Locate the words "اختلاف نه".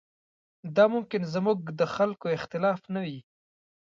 2.37-2.99